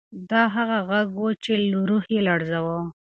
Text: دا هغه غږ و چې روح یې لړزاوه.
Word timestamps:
دا 0.29 0.41
هغه 0.55 0.77
غږ 0.89 1.09
و 1.21 1.27
چې 1.43 1.51
روح 1.87 2.03
یې 2.13 2.19
لړزاوه. 2.27 2.79